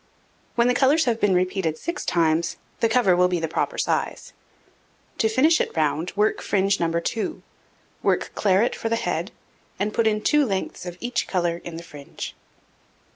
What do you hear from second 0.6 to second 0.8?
the